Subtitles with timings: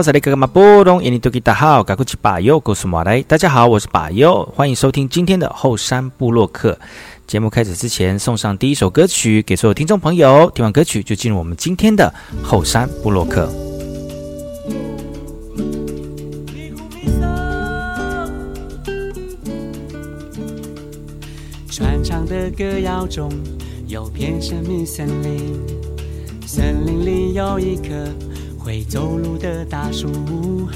[0.00, 6.78] 好，这里哥哥马波东，印尼多吉大好，赶快去把右，告诉马来，大家好，我是把右，欢迎收听今天的后山部落客。
[7.26, 10.50] 节目开始之前，送上第一首歌曲给所有听众朋友。
[10.54, 12.10] 听完歌曲就进入我们今天的
[12.42, 13.46] 后山部落客。
[21.70, 23.30] 传唱的歌谣中
[23.86, 25.60] 有片神秘森林，
[26.46, 27.92] 森林里有一棵。
[28.70, 30.68] 会走路的大树，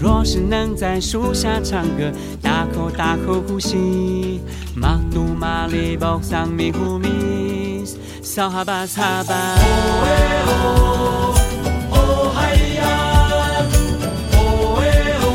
[0.00, 4.40] 若是能在树下唱歌，大口大口呼吸，
[4.74, 7.84] 马杜马里宝桑米呼米，
[8.22, 9.34] 扫哈巴擦巴。
[9.34, 9.60] 哦
[10.06, 10.08] 哎
[10.46, 11.34] 哦，
[11.90, 12.82] 哦嗨呀，
[14.32, 14.38] 哦
[14.80, 14.82] 哎
[15.20, 15.28] 哦，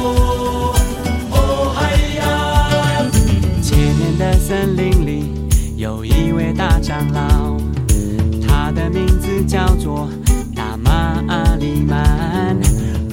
[1.30, 1.38] 哦
[1.76, 1.78] 嗨
[2.18, 2.22] 呀。
[3.62, 5.32] 千年的森林里
[5.78, 7.56] 有一位大长老，
[8.48, 10.10] 他的名字叫做。
[11.30, 12.58] 阿里曼，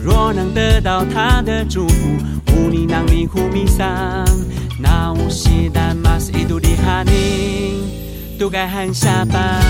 [0.02, 1.94] 若能得到他的祝福，
[2.54, 4.24] 乌尼囊尼呼米桑，
[4.80, 9.60] 那乌西丹玛斯伊杜里哈尼，都该喊下班。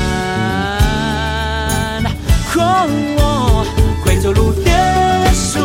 [2.59, 3.67] 哦，
[4.05, 4.71] 会走路的
[5.35, 5.59] 树，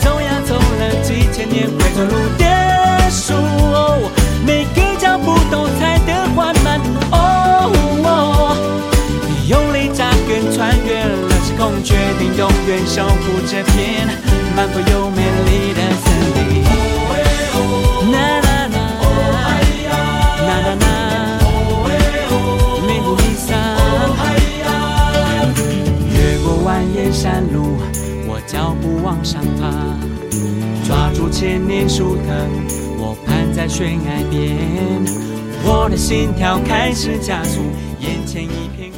[0.00, 2.44] 走呀走了几千年，会走路的
[3.10, 3.34] 树，
[4.44, 6.23] 每个脚步都踩得
[11.84, 14.08] 决定永远守护这片
[14.56, 16.64] 漫步又美丽的森林。
[18.10, 18.76] 啦啦啦，
[20.46, 20.86] 啦啦啦，
[22.86, 23.46] 迷雾弥散。
[26.10, 27.76] 越过蜿蜒山路，
[28.26, 29.70] 我脚步往上爬，
[30.86, 32.26] 抓住千年树藤，
[32.98, 35.04] 我攀在悬崖边，
[35.62, 37.60] 我的心跳开始加速，
[38.00, 38.90] 眼前一片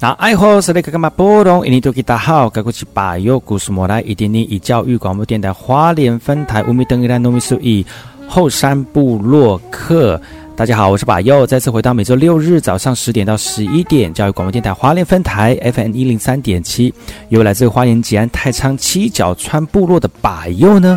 [0.00, 1.66] 那爱好是那个干嘛波动？
[1.66, 7.84] 印尼多吉大好，该过去把右故事莫来，一点点以教育广播电台花莲分台乌米登伊兰糯米苏以
[8.28, 10.20] 后山部落客。
[10.54, 16.94] 大家好，我是把右，再次回到每周六日早上十点到十一点，教育广播电台花莲分台 FM 一零三点七，
[17.30, 20.96] 由来自花莲吉安太仓七角川部落的把右呢。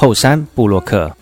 [0.00, 1.12] 后山布洛克。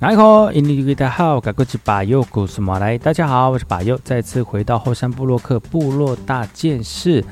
[0.00, 0.52] 哪一口？
[0.52, 2.96] 印尼语的好，改过去把右什么来？
[2.96, 7.24] 大家好，我是把右，再次回到后山部落客部落大件事。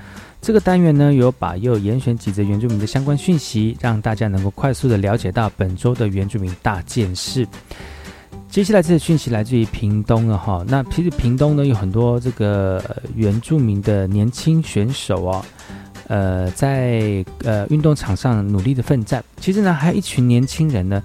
[0.43, 7.47] 这个单元呢，由把右严选几则原住民的相关讯息，让大家能够快速的了解到本周的原住民大件事。
[8.49, 10.65] 接下来这些讯息来自于屏东了哈。
[10.67, 12.83] 那其实屏东呢，有很多这个
[13.15, 15.45] 原住民的年轻选手哦。
[16.09, 21.03] 呃，在呃运动场上努力的奋战，其实呢，还有一群年轻人呢，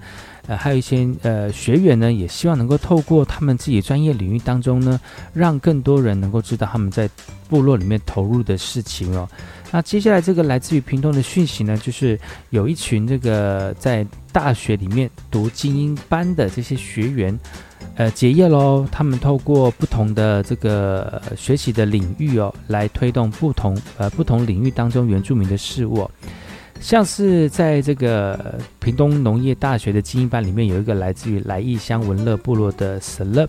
[0.48, 5.00] 呃，还有一些呃学员呢，也希望能够透过他们自己专业领域当中呢，
[5.32, 7.08] 让更多人能够知道他们在
[7.48, 9.28] 部落里面投入的事情哦。
[9.70, 12.18] 那接下来这个来自于屏东的讯息呢，就是
[12.50, 17.38] 有一群这个在大学里面读精英班的这些学员，
[17.94, 18.86] 呃，结业喽。
[18.90, 26.10] 他们透过不同的这个学习的领域哦，来推动不同呃不同领域当中原住民的事物。
[26.82, 33.48] 像是在这个屏东农业大学的精英班里面有一个来自于来义乡文乐部落的 slope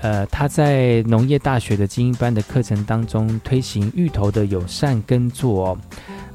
[0.00, 5.78] 呃他在农业大学的精英班的课程当中推行芋头的友善耕作哦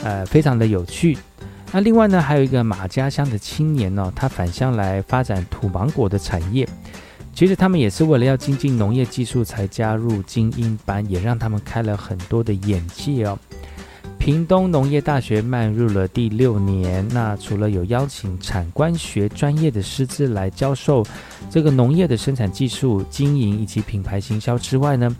[0.03, 1.17] 呃非常的有趣。
[1.71, 6.67] 那另外呢还有一个马家乡的青年呢他返乡来发展土芒果的产业。
[7.33, 13.39] 其实他们也是为了要精进农业技术才加入精英班也让他们开了很多的眼界哦。
[14.21, 21.03] 屏东农业大学迈入了第六年那除了有邀请产官学专业的师资来教授
[21.49, 25.15] 这个农业的生产技术经营以及品牌行销之外呢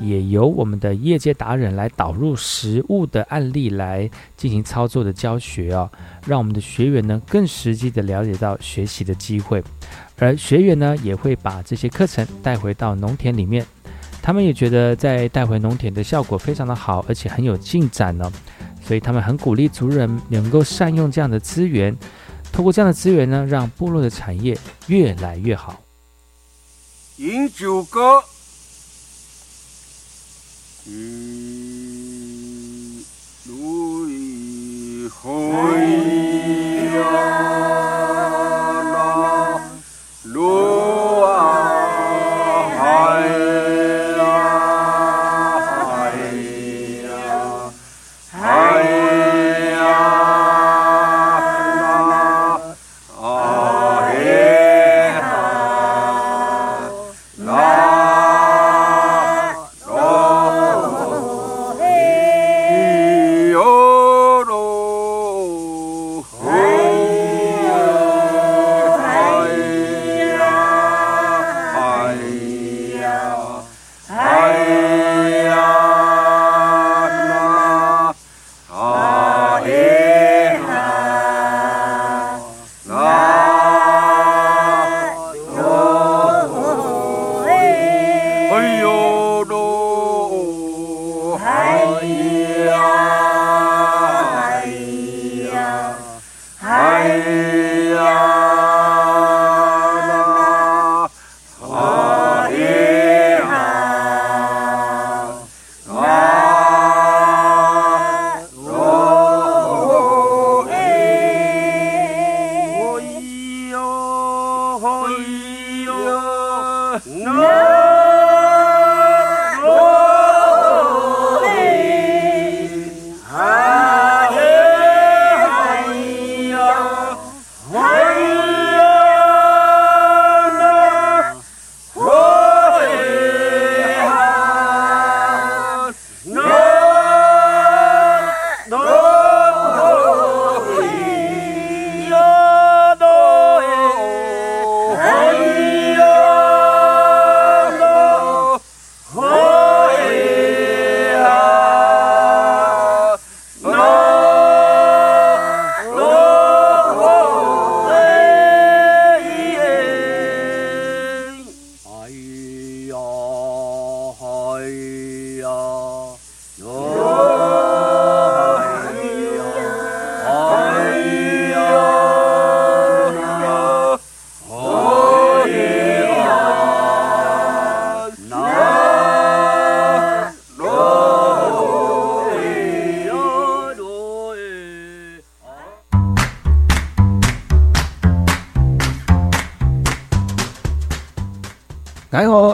[0.00, 5.88] 也由我们的业界达人来导入实物的案例来进行操作的教学哦
[6.26, 9.62] 让我们的学员呢更实际的了解到学习的机会。
[10.20, 13.64] 而学员呢也会把这些课程带回到农田里面
[14.22, 18.30] 他们也觉得在带回农田的效果非常的好而且很有进展呢
[18.82, 21.96] 所以他们很鼓励族人能够善用这样的资源
[22.52, 24.56] 通过这样的资源呢让部落的产业
[24.88, 25.80] 越来越好。
[27.18, 28.22] 饮酒歌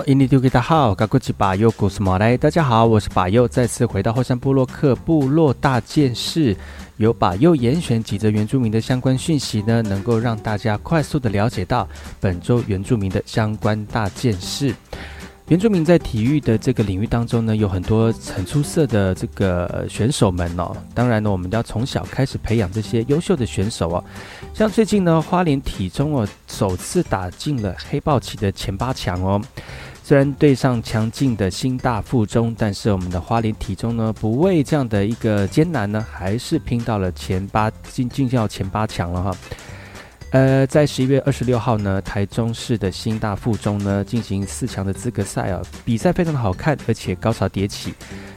[0.06, 6.56] 印尼丢给大好，嘎古吉巴尤古斯马来，大家好，我是巴尤，再次回到后山部落克部落大件事，
[6.98, 11.88] 由巴尤严选几则原住民的相关讯息呢，能够让大家快速的了解到
[12.20, 14.72] 本周原住民的相关大件事。
[15.48, 20.76] 原住民在体育的这个领域当中呢，有很多很出色的这个选手们哦。
[20.94, 24.04] 当然呢，我们要从小开始培养这些优秀的选手哦。
[24.54, 29.40] 像最近呢，花莲体中哦首次打进了黑豹旗的前八强哦。
[30.08, 39.36] 虽然对上强劲的新大附中，但是我们的花莲体中呢，不畏这样的一个艰难呢，还是拼到了前八进进到前八强了哈。
[40.36, 47.94] 呃，在十一月二十六号呢，台中市的新大附中呢进行四强的资格赛啊，比赛非常的好看，而且高潮迭起，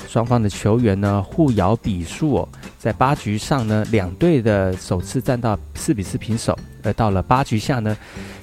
[0.08, 7.98] 双方的球员呢互咬比数哦，在八局上呢，两队的首次战到四比四平手，而到了八局下呢，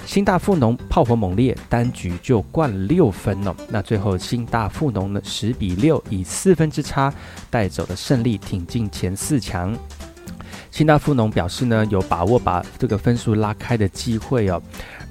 [0.05, 7.11] 新大附农炮火猛烈，单局就灌六分哦，那最后新大附农呢十比六以四分之差
[7.49, 9.75] 带走了胜利，挺进前四强。
[10.71, 14.61] 新大富农表示呢，有把握把这个分数拉开的机会哦。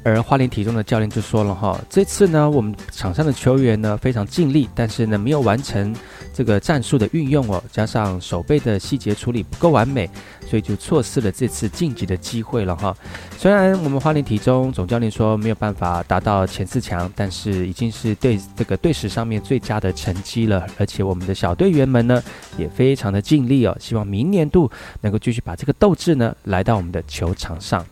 [0.06, 5.92] 而花莲体中的教练就说了哈，这次呢，我们场上的球员呢非常尽力，但是呢没有完成
[6.32, 10.08] 这个战术的运用哦，加上手背的细节处理不够完美，
[10.48, 12.96] 所以就错失了这次晋级的机会了哈。
[13.36, 22.22] 虽然我们花莲体中总教练说没有办法达到前四强，但是已经是对这个队史上面最佳的成绩了，而且我们的小队员们呢
[22.56, 24.70] 也非常的尽力哦，希望明年度
[25.00, 27.84] 能够继续把这个斗志呢来到我们的球场上。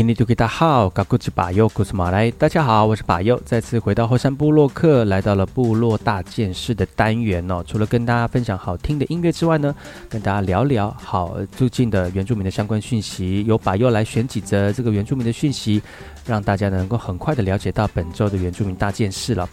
[0.00, 7.62] 哎吼，印尼土著大好，嘎古吉巴尤古斯马来，大家好，我是巴尤，再次回到后山部落客，来到了部落大件事的单元哦。
[7.66, 9.74] 除了跟大家分享好听的音乐之外呢，
[10.08, 15.82] 跟大家聊聊好最近的原住民的相关讯息，由巴尤来选几则这个原住民的讯息，
[16.24, 19.46] 让大家能够很快的了解到本周的原住民大件事了。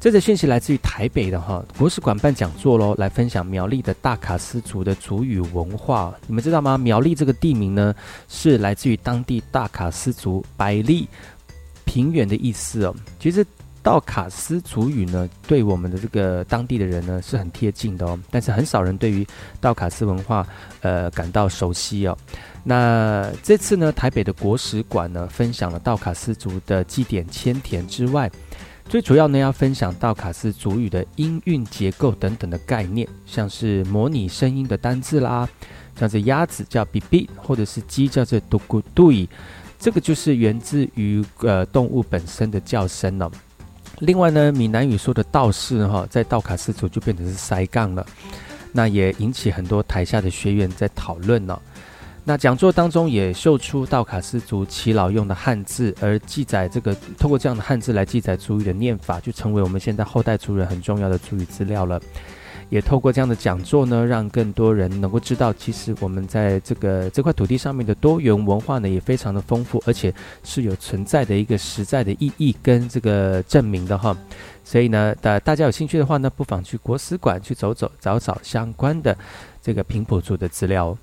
[0.00, 6.14] 这则讯息来自于台北的哈国史馆办讲座喽，来分享苗栗的大卡斯族的族语文化。
[6.26, 6.78] 你们知道吗？
[6.78, 7.94] 苗栗这个地名呢，
[8.26, 11.06] 是来自于当地大卡斯族百利
[11.84, 12.96] 平原的意思哦。
[13.18, 13.44] 其实
[13.82, 19.26] 道卡斯族语呢，对我们的这个当地的人呢是很贴近的哦，但是很少人对于
[19.60, 20.46] 道卡斯文化
[20.80, 22.16] 呃感到熟悉哦。
[22.64, 28.30] 那这次呢，台北的国史馆呢，分享了道卡斯族的祭典千田之外，
[28.90, 35.48] 最主要呢要分享道卡斯族语的音韵结构等等的概念，像是模拟声音的单字啦，
[35.96, 39.28] 像是鸭子叫 b b，或者是鸡叫做 du gu dui，
[39.78, 43.30] 这个就是源自于呃动物本身的叫声了。
[44.00, 48.04] 另外呢，闽南语说的道士哈，在道卡斯族就变成是塞杠了，
[48.72, 51.62] 那也引起很多台下的学员在讨论了。
[52.30, 62.00] 那讲座当中也秀出道卡斯族耆老用的汉字，而记载这个通过这样的汉字来记载族语的念法，就成为我们现在后代族人很重要的族语资料了。
[62.68, 74.16] 也透过这样的讲座呢，让更多人能够知道，其实我们在这个这块土地上面的多元文化呢，也非常的丰富，而且是有存在的一个实在的意义跟这个证明的哈。
[74.62, 79.18] 所以呢，大大家有兴趣的话呢，不妨去国史馆去走走，找找相关的
[79.60, 80.96] 这个平埔族的资料。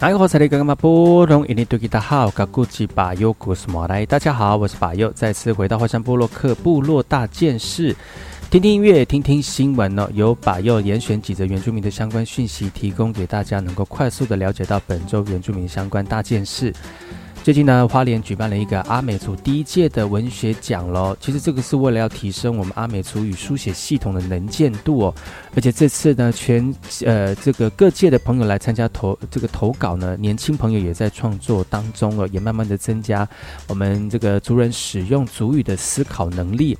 [0.00, 0.16] 大家
[4.32, 7.94] 好，我是巴佑，再次回到花山部落克部落大件事，
[8.50, 10.08] 听听音乐，听听新闻呢。
[10.14, 16.72] 由巴佑严选几则原住民的相关讯息，提供给大家，能够快速的了解到本周原住民相关大件事。
[17.42, 21.16] 最近呢，花莲举办了一个阿美族第一届的文学奖喽。
[21.18, 25.14] 其实这个是为了要提升我们阿美族语书写系统的能见度哦。
[25.54, 26.72] 而且这次呢，全
[27.06, 33.26] 呃这个各界的朋友来参加投这个投稿呢，年轻朋友也在创作当中哦，也慢慢的增加
[33.68, 36.76] 我们这个族人使用族语的思考能力。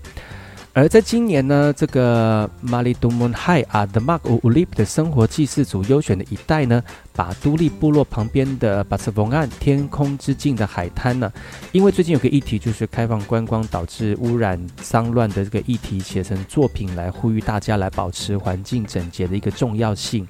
[0.72, 6.80] 而在今年呢，这个马里杜蒙海啊的马乌乌利的生活祭祀组优选的一代呢，
[7.12, 11.30] 把都立部落旁边的巴斯冯岸天空之境的海滩呢，
[11.72, 20.26] 因为最近有个议题就是开放观光导致污染脏乱的这个议题，写成作品来呼吁大家来保持环境整洁的一个重要性。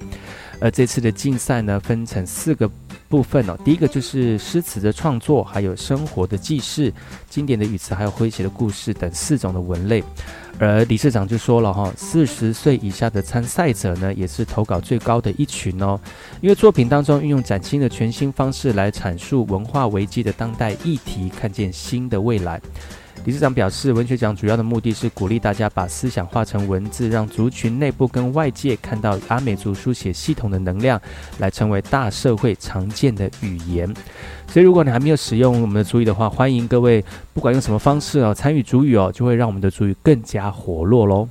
[0.58, 2.70] 而这次的竞赛呢，分成四个
[3.10, 3.58] 部分哦。
[3.62, 6.90] 第一个就是诗词的创作，还有生活的记事、
[7.28, 10.02] 经典的语词，还有诙谐的故事等四种的文类。
[10.58, 15.98] 而理事长就说了哈，四十岁以下的参赛者呢，也是投稿最高的一群哦。
[16.40, 22.60] 因为作品当中运用崭新的全新方式来阐述文化危机的当代议题，看见新的未来。
[23.26, 31.00] 理事长表示，文学奖主要的目的是鼓励大家把思想化成文字，让族群内部跟外界看到阿美族书写系统的能量，
[31.38, 33.86] 来成为大社会常见的语言。
[34.48, 37.04] 所以，如果你还没有使用我们的主语的话，欢迎各位
[37.34, 41.28] 不管用什么方式哦，参与主语哦，就会让我们的主语更加活络喽。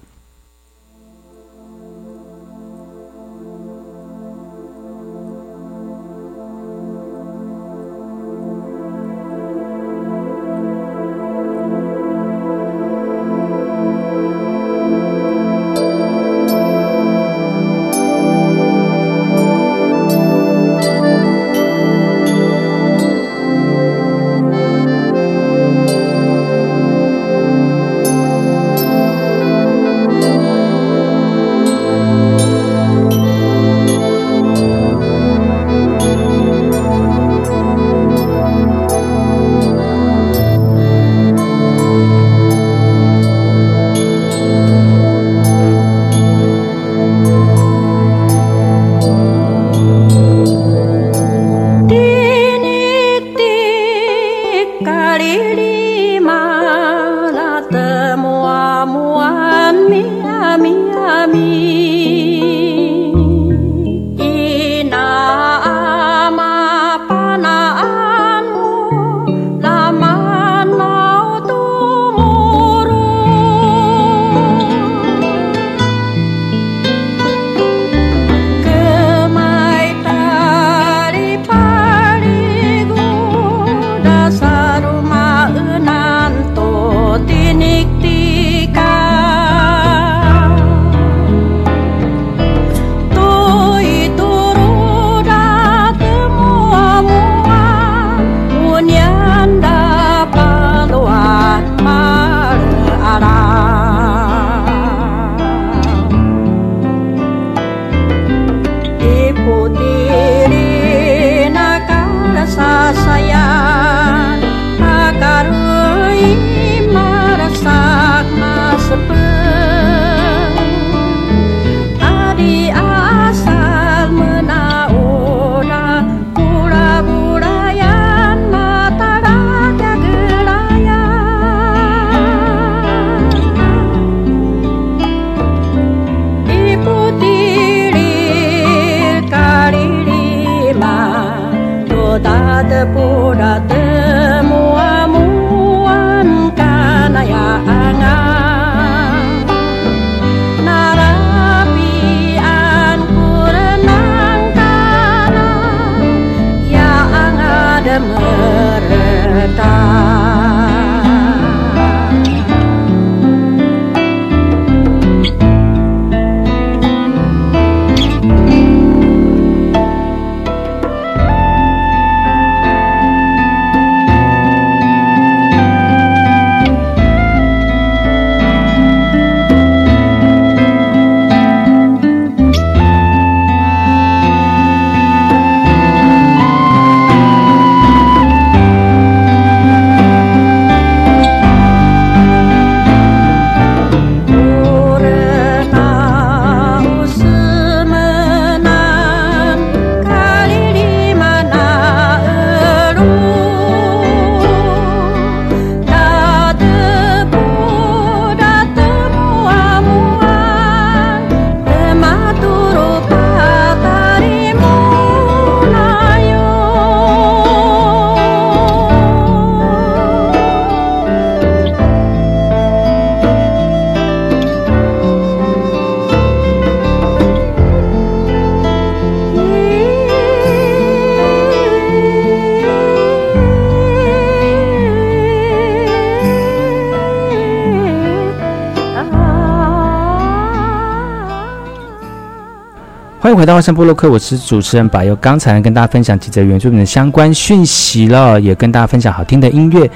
[243.30, 245.16] 欢迎回到万山部落客，我是主持人柏佑。
[245.18, 249.88] 刚才跟大家分享几则原住民的相关讯息了，也跟大家分享好听的音乐。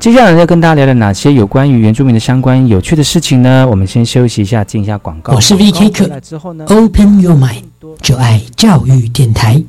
[0.00, 3.64] 接下来要跟大家聊聊哪些有关于原住民的相关有趣的事情呢？
[3.70, 5.32] 我们先休息一下，进一下广告。
[5.34, 7.62] 我是 VK 客之后呢，Open Your Mind，
[8.00, 9.62] 就爱教育电台。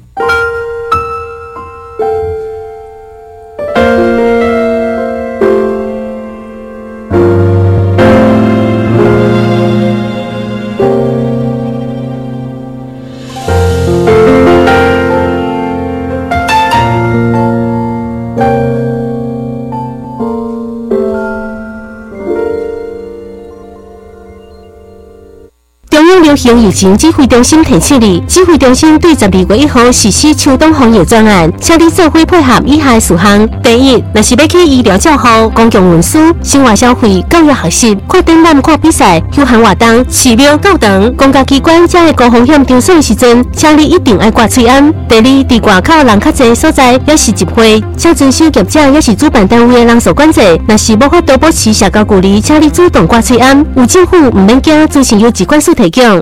[26.43, 44.93] 中央流行疫情指挥中心提醒你，指挥中心对十二月一号实施秋冬防疫专案，请你做伙配合以下事项：第一，若是要去医疗照护、公共运输、生活消费、教育学习、看展览、看比赛、休闲活动、寺庙、教堂、公家机关这个高风险场所时阵，请你一定要挂喙安。
[45.08, 50.41] 第二，伫外口人较侪的所在，也是集会，请遵守业者也是主办单位的人数管制。
[50.67, 53.65] 若是无法度保持社交距离，请你主动挂喙安。
[53.77, 56.21] 有政府毋免惊，资讯由机关所提供。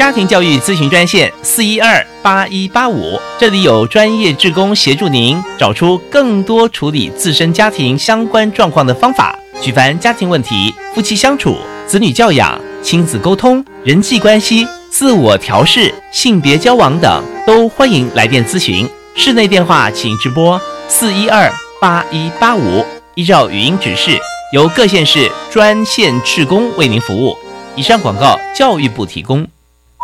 [0.00, 9.38] 家庭教育咨询专线四一二八一八五，这里有专业志工协助您找出更多处理自身家庭相关状况的方法。
[9.60, 18.88] 举凡家庭问题、夫妻相处、子女教养、亲子沟通、人际关系、自我调试、性别交往等，都欢迎来电咨询。
[19.14, 20.58] 室内电话请直拨
[20.88, 22.82] 四一二八一八五，
[23.16, 24.18] 依照语音指示，
[24.54, 27.36] 由各县市专线志工为您服务。
[27.76, 29.46] 以上广告，教育部提供。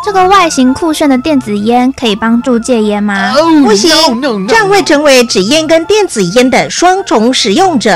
[0.04, 3.34] 这个外形酷炫的电子烟可以帮助戒烟吗？
[3.64, 3.90] 不行，
[4.46, 7.90] 这样会成为纸烟跟电子烟的双重使用者。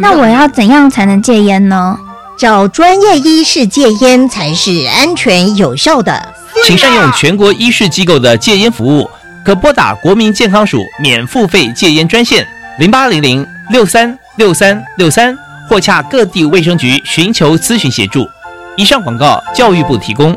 [0.00, 1.96] 那我要怎样才能戒烟呢？
[2.38, 6.32] 找专业医师戒烟才是安全有效的。
[6.64, 9.08] 请善用全国医师机构的戒烟服务，
[9.44, 12.46] 可拨打国民健康署免付费戒烟专线
[12.78, 15.36] 零八零零六三六三六三，
[15.68, 18.28] 或洽各地卫生局寻求咨询协助。
[18.76, 20.36] 以上广告，教育部提供。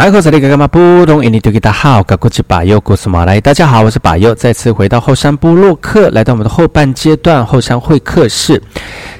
[0.00, 3.38] 来，我是那个干嘛不懂印尼多吉大好，我是巴佑，古斯马来。
[3.38, 8.62] 大家好，我是巴佑，再次回到后山部落客，来到我们的后半阶段后山会客室。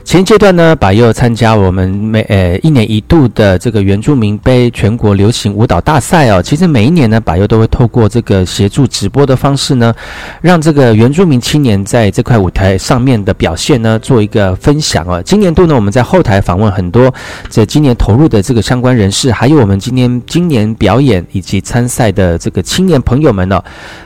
[0.02, 6.42] 前阶段呢，巴佑参加我们每呃一年一度的这个原住民杯全国流行舞蹈大赛哦。
[6.42, 9.94] 其实每一年呢，巴佑都会透过这个协助直播的方式呢，
[10.40, 15.22] 让这个原住民青年在这块舞台上面的表现呢，做一个分享哦。
[15.22, 17.12] 今年度呢，我们在后台访问很多
[17.50, 23.62] 这今年投入的这个相关人士，还有我们今年今年表演以及参赛的这个青年朋友们呢，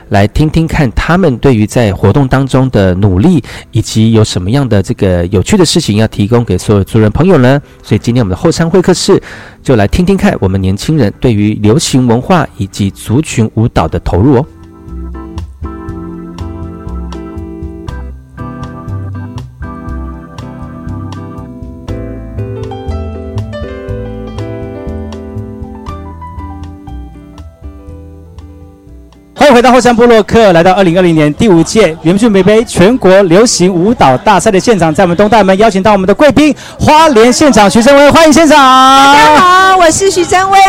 [0.09, 7.61] 来听听看他们对于在活动当中的努力，以及有什么样的这个有趣的事情要提供给所有族人朋友呢？
[7.83, 9.21] 所以今天我们的后山会客室
[9.63, 14.45] 就来听听看我们年轻人对于流行文化以及族群舞蹈的投入哦。
[29.65, 38.55] 到后山部落客，来到二零二零年第五届原住民杯全国流行舞蹈大赛的现场，在我们东大门邀请到我们的贵宾花莲现场徐正威，欢迎现场。
[38.55, 40.59] 大家好，我是徐正威。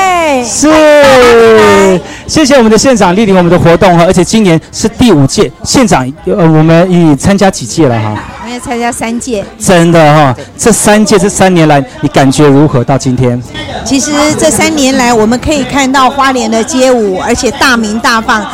[0.42, 8.14] 是，谢谢我们的现场莅临我们的活动哈，而且今年是第五届，现场呃，我们已参加几届了哈？
[8.44, 9.44] 我们参加三届。
[9.58, 12.82] 真的哈，这三届这三年来，你感觉如何？
[12.82, 13.42] 到今天？
[13.84, 18.44] 其实这三年来，我们可以看到花莲的街舞，而且大名大放，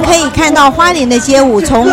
[0.00, 1.86] 可以看到花莲的街舞从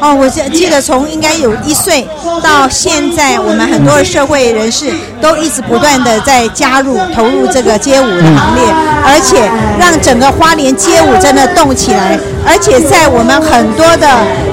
[0.00, 2.06] 哦，我记记得从应该有一岁
[2.42, 4.86] 到现在，我们很多的社会人士
[5.20, 8.64] 都一直不断的在加入投入这个街舞的行列，
[9.04, 14.08] 而且让整个花莲街舞真的动起来，而且在我们很多的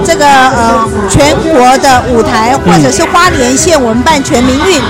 [0.05, 4.81] 这个呃全国的舞台，或者是花莲县我们办全民运。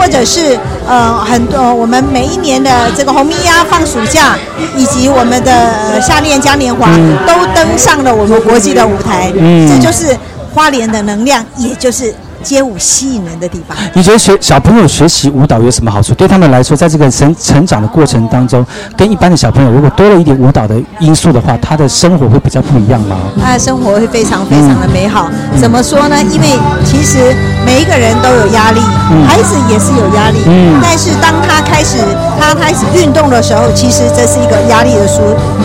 [0.00, 0.58] 或者是
[0.88, 4.34] 呃很多我们每一年的这个红米鸭放暑假，
[4.74, 9.30] 以及我们的夏恋嘉年华，都登上了我们国际的舞台。
[9.36, 10.16] 嗯，这就是
[10.54, 12.14] 花莲的能量，也就是。
[12.42, 16.14] 街舞吸引人的地方，你觉得学小朋友学习舞蹈有什么好处？
[16.14, 18.64] 对他们来说，在这个成成长的过程当中，
[18.96, 23.16] 跟一般的小朋友如果多了一点舞蹈的因素的话，他的生活会比较不一样吗？
[23.40, 25.30] 他的生活会非常非常的美好。
[25.60, 26.16] 怎么说呢？
[26.30, 26.46] 因为
[26.84, 28.80] 其实每一个人都有压力，
[29.26, 30.38] 孩子也是有压力。
[30.46, 30.80] 嗯。
[30.82, 31.98] 但是当他开始
[32.40, 35.20] 他开始运动的时候，其实这是一个压力的疏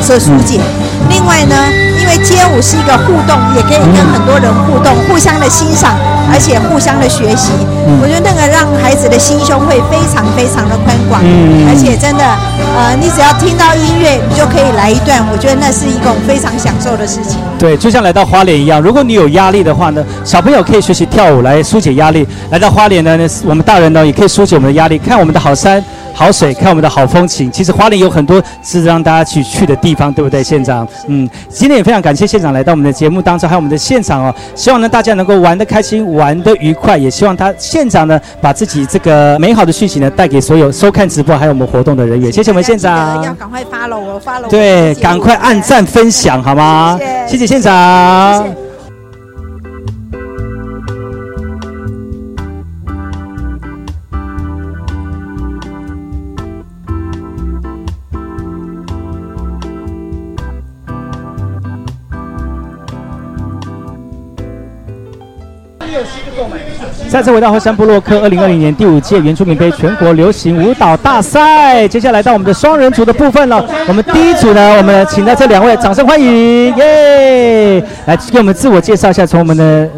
[0.08, 0.60] 的疏解。
[1.10, 1.56] 另外呢？
[1.98, 5.96] 因为街舞是一个互动，也可以跟很多人互动，互相的欣赏，
[6.32, 7.52] 而且互相的学习。
[8.02, 12.24] 我觉得那个让孩子的心胸会非常非常的宽广，嗯而且真的，
[12.76, 15.24] 呃，你只要听到音乐，你就可以来一段。
[15.32, 17.38] 我觉得那是一种非常享受的事情。
[17.60, 25.84] 对，就像来到花莲一样，如果你有压力的话呢，小朋友可以学习跳舞来疏解压力；来到花莲呢，我们大人呢也可以疏解我们的压力，看我们的好山。
[26.16, 27.52] 好水，看我们的好风景。
[27.52, 30.88] 其实花莲有很多是让大家去去的地方，对不对，县长？
[31.08, 34.34] 嗯，今天也非常感谢县长来到我们的节目当中，还有我们的现场哦。
[34.56, 36.98] 希望呢大家能够玩得开心，玩得愉快。
[36.98, 42.32] 也希望他县长呢把自己这个美好的讯息呢带给所有收看直播还有我们活动的人员。
[42.32, 43.22] 谢谢我们县长。
[43.22, 44.48] 要赶快发了，我发了。
[44.48, 46.98] 对，赶快按赞分享好吗？
[47.28, 48.65] 谢谢县长。
[67.16, 73.66] 再次回到后山部落克二零二零年第五届原住民杯全国流行舞蹈大赛，接下来到我们的双人组的部分了。
[73.88, 77.82] 我们第一组呢，我们请到这两位，掌声欢迎，耶！
[78.06, 79.90] 来给我们自我介绍一下，从我们的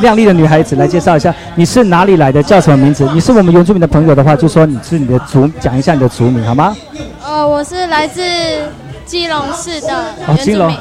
[0.00, 3.08] 靓丽的女孩子来介绍一下，你是哪里来的，叫什么名字？
[3.14, 6.76] 你是我们原住民的朋友的话，就说你是你的族，讲一下你的族名好吗？
[7.24, 8.20] 呃，我是来自
[9.06, 10.76] 基隆市的原住民。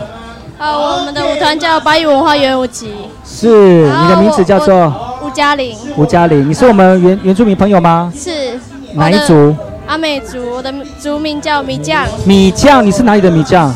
[0.58, 2.92] 呃，我们的舞团叫八一文化圆舞集。
[3.24, 4.92] 是，你的名字叫做？
[5.34, 8.14] 嘉玲，吴嘉玲，你是我们原原住民朋友吗？
[8.16, 8.60] 是，
[8.94, 9.56] 哪一族？
[9.88, 12.06] 阿美族，我的族名叫米酱。
[12.24, 13.74] 米酱，你是哪里的米酱？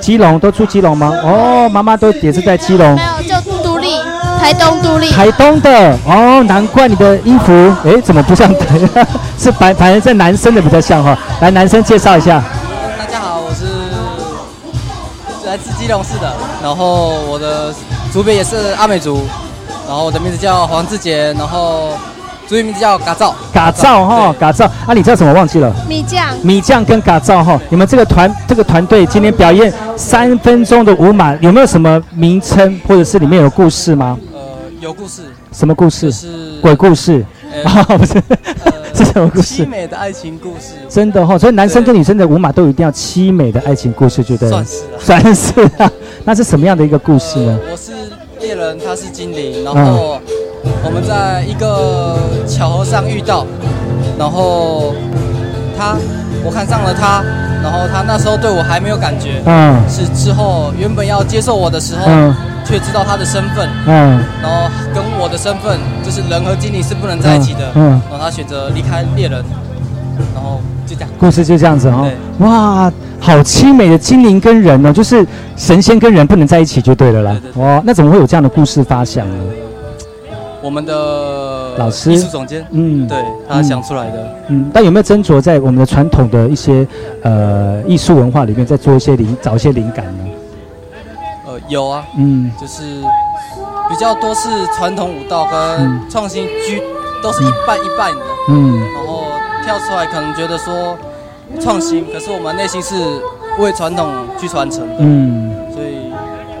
[0.00, 1.12] 基隆，都住基隆吗？
[1.24, 2.94] 哦，妈妈都也是在基隆。
[2.94, 3.98] 没有，就独立，
[4.38, 5.10] 台东独立。
[5.10, 7.52] 台东的，哦，难怪你的衣服，
[7.84, 8.48] 哎，怎么不像？
[9.36, 11.18] 是反反正在男生的比较像哈。
[11.40, 12.42] 来，男生介绍一下。
[12.96, 13.66] 大家好，我是
[15.46, 17.74] 来自基隆市的，然后我的
[18.12, 19.26] 族别也是阿美族。
[19.90, 21.88] 然后我的名字叫黄志杰，然后
[22.46, 25.74] 主语名字叫嘎造，嘎造哈，嘎造啊，你叫什么忘记了？
[25.88, 34.16] 米酱，米酱跟嘎造哈，你们这个团这个团队今天表演三分钟的舞马，有没有什么名称或者是里面有故事吗？
[34.32, 34.38] 呃，
[34.78, 35.22] 有故事。
[35.50, 36.12] 什么故事？
[36.12, 36.28] 是
[36.62, 37.26] 鬼故事
[37.64, 37.82] 啊？
[37.98, 38.12] 不是，
[38.94, 39.64] 是什么故事？
[39.64, 40.74] 凄美的爱情故事。
[40.88, 45.90] 真的哈，所以男生跟女生的舞马都一定要凄美的爱情故事，觉得算是算是啊。
[46.22, 47.58] 那是什么样的一个故事呢？
[47.68, 47.90] 我是。
[48.40, 50.18] 猎人他是精灵，然后
[50.82, 53.46] 我们在一个巧合上遇到，
[54.18, 54.94] 然后
[55.78, 55.96] 他
[56.44, 57.22] 我看上了他，
[57.62, 69.44] 然后他那时候对我还没有感觉，嗯，是之后原本要接受我的时候，嗯，却知道他的身份，嗯，然后跟我的身份就是人和精灵是不能在一起的，嗯，然后他选择离开猎人，
[70.34, 72.90] 然后就这样，故事就这样子哦，哇。
[73.20, 75.24] 好凄美的精灵跟人哦，就是
[75.56, 77.40] 神仙跟人不能在一起就对了啦。
[77.54, 79.36] 哦，那怎么会有这样的故事发想呢？
[80.62, 83.16] 我们的老师、艺术总监，嗯，对
[83.48, 84.36] 他想出来的。
[84.48, 86.86] 嗯，但有没有斟酌在我们的传统的一些
[87.22, 90.24] 呃艺术文化里面，再做一些灵，找一些灵感呢？
[91.46, 92.82] 呃，有啊，嗯，就是
[93.88, 96.82] 比较多是传统舞蹈跟创新居，
[97.22, 98.20] 都是一半一半的。
[98.48, 99.24] 嗯，然后
[99.64, 100.96] 跳出来可能觉得说。
[101.58, 102.94] 创新，可是我们内心是
[103.58, 104.06] 为传统
[104.38, 106.12] 去传承的，嗯，所以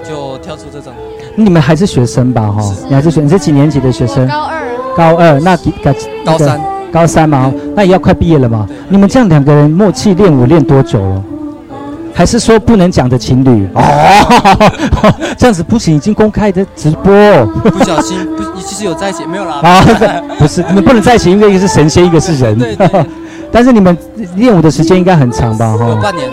[0.08, 0.92] 就跳出这种。
[1.36, 2.50] 你们还是学生吧？
[2.50, 4.26] 哈，你还是学，你是几年级的学生？
[4.26, 4.60] 高二。
[4.96, 5.92] 高二，那高
[6.24, 6.60] 高三。
[6.92, 8.66] 高三嘛，那也要快毕业了嘛。
[8.88, 11.22] 你们这样两个人默契练舞练多久了？
[12.12, 13.68] 还是说不能讲的情侣？
[13.74, 17.12] 哦， 这样子不行，已经公开的直播。
[17.70, 19.60] 不小心，不，你其实有在一起没有啦？
[19.62, 19.84] 啊，
[20.36, 22.58] 不是，你们不能在一起，因为一个是神仙，一个是人。
[22.58, 22.88] 对对。
[23.52, 23.96] 但是你们
[24.36, 25.76] 练舞的时间应该很长吧？
[25.76, 26.30] 哈，半年。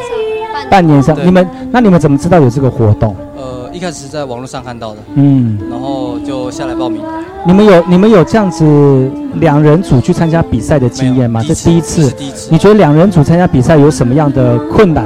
[0.70, 3.16] 半年上，你们那你们怎么知道有这个活动？
[3.38, 4.98] 呃，一开始是在网络上看到的。
[5.16, 5.58] 嗯。
[5.70, 7.02] 然后就下来报名。
[7.46, 11.42] 你们有你们有这样子两人组去参加比赛的经验吗？
[11.48, 12.10] 这第一次。
[12.12, 12.50] 第一次。
[12.52, 15.06] 你觉得两人组参加比赛有什么样的困难？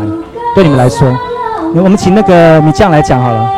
[0.55, 1.07] 对你们来说，
[1.75, 3.51] 我们请那个米酱来讲好了。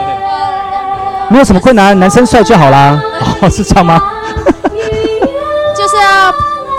[1.30, 3.02] 没有什么困难，男生帅就好啦。
[3.42, 4.00] 哦，是这样吗？
[5.74, 6.32] 就是要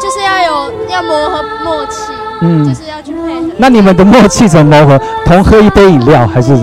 [0.02, 3.54] 就是要有要磨合默契，嗯，就是要去配合。
[3.58, 5.04] 那你们的默契怎么磨合？
[5.24, 6.52] 同喝一杯饮料还是？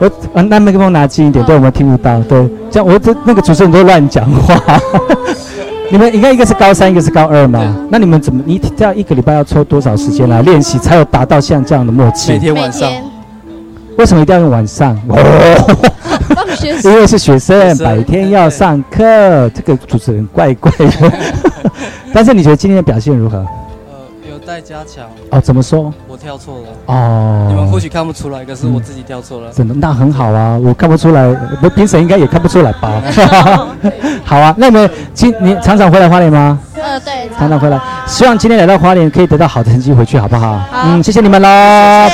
[0.00, 2.18] 我啊，那麦克风拿近一点，对我们听不到。
[2.22, 4.80] 对，这样我这那个主持人都乱讲话。
[5.92, 7.76] 你们应该一个是高三，一个是高二嘛？
[7.90, 8.42] 那你们怎么？
[8.46, 12.32] 你这样一个礼拜要抽多少时间来练习，才有达到像这样的默契？
[12.32, 12.90] 每天晚上。
[13.98, 14.96] 为什么一定要用晚上？
[15.08, 15.76] 哦，
[16.84, 19.04] 因为是学生，白天要上课。
[19.50, 21.12] 这个主持人怪怪的。
[22.12, 23.44] 但是你觉得今天的表现如何？
[24.30, 25.92] 有待加强哦，怎么说？
[26.06, 29.50] 我跳错了哦，你们或许看不出来，可是我自己跳错了。
[29.50, 31.26] 真的，那很好啊，我看不出来，
[31.62, 33.02] 我评审应该也看不出来吧？
[34.24, 36.58] 好啊，那你们今你常常回来花莲吗？
[36.76, 37.80] 呃，对，常常回来。
[38.06, 40.60] 希望今天来到花莲可以得到好的成绩回去，好不好？
[40.84, 41.48] 嗯，谢谢你们喽，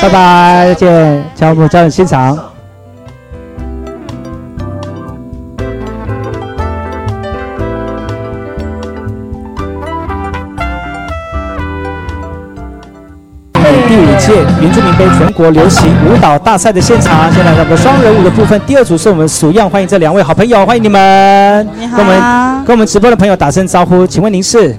[0.01, 2.56] 拜拜，再见，交部交人欣赏。
[14.27, 18.61] 届原住民杯全国流行舞蹈大赛的现场，现在来到我们双人舞的部分。
[18.67, 21.69] 第二组是我们属样，欢迎这两位好朋友，欢迎你们。
[21.79, 21.97] 你好。
[21.97, 24.75] 跟我们跟我们直播的朋友打声招呼，请问您是？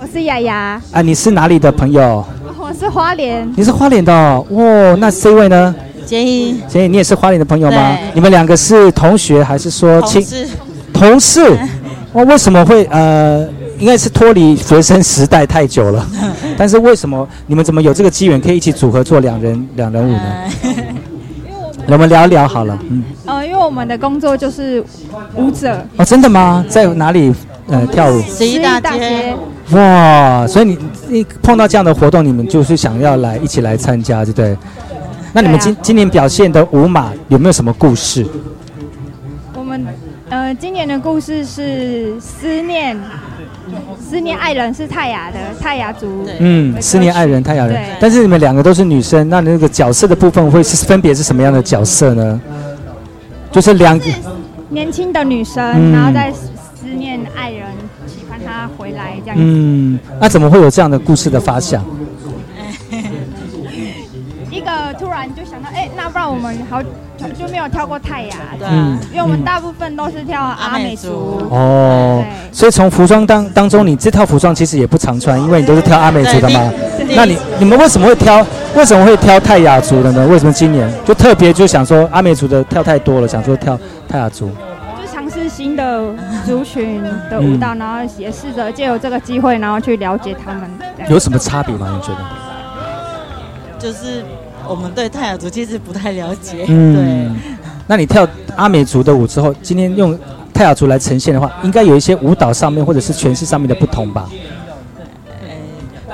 [0.00, 0.82] 我是雅雅。
[0.90, 2.24] 啊，你是哪里的朋友？
[2.58, 3.48] 我是花莲。
[3.54, 4.96] 你是花莲的哦。
[4.98, 5.72] 那这位呢？
[6.04, 6.60] 杰一。
[6.66, 7.96] 杰一，你也是花莲的朋友吗？
[8.14, 10.20] 你们两个是同学还是说亲？
[10.20, 10.48] 同事。
[10.92, 11.58] 同事。
[12.14, 13.46] 哇， 为什么会呃？
[13.78, 16.06] 应该是脱离学生时代太久了，
[16.58, 20.44] 但是为什么你们怎么有这个机缘可以一起组合做两人两人舞呢？
[21.90, 23.02] 我们聊聊好了，嗯。
[23.24, 24.84] 呃，因为我们的工作就是
[25.34, 25.82] 舞者。
[25.96, 26.62] 哦，真的吗？
[26.68, 27.32] 在哪里
[27.68, 28.20] 呃跳舞？
[28.22, 29.34] 十一大街。
[29.70, 34.56] 哇，所以你你碰到这样的活动，你们就是想要来一起来参加，对不对？
[35.32, 38.26] 那你们今今年表现的舞马有没有什么故事？
[39.54, 39.86] 我们
[40.28, 42.98] 呃，今年的故事是思念。
[44.00, 47.82] 思念爱人是泰雅的泰雅族，嗯，思念爱人泰雅人。
[48.00, 52.40] 但是你们两个都是女生，那那个角色的部分会是分别是什么样的角色呢？
[53.50, 54.04] 就是两个
[54.68, 57.66] 年轻的女生，然后在思念爱人，
[58.06, 59.42] 期盼他回来这样子。
[59.44, 61.84] 嗯，那怎么会有这样的故事的发想？
[64.50, 68.68] 一个突然就想到，哎，那不然我们好就没有跳过泰雅，对，
[69.10, 71.46] 因为我们大部分都是跳阿美族。
[71.50, 76.72] 哦，所以从服装当当中，你这套服装其实也不常穿，因为你都是跳阿美族的嘛。
[77.14, 78.44] 那你你们为什么会挑？
[78.76, 80.26] 为什么会挑泰雅族的呢？
[80.26, 84.50] 为什么今年就特别就想说阿美族的跳太多了，想说跳泰雅族？
[85.00, 86.14] 就尝试新的
[86.46, 90.70] 族群的舞蹈，然后也试着借由这个机会，然后去了解他们。
[91.08, 91.88] 有什么差别吗？
[91.94, 92.18] 你觉得？
[93.78, 94.22] 就是。
[94.68, 96.64] 我们对泰雅族其实不太了解。
[96.68, 97.54] 嗯， 对。
[97.86, 100.16] 那你跳阿美族的舞之后，今天用
[100.52, 104.28] 泰雅族来呈现的话，应该有一些舞蹈上面或者是诠释上面的不同吧？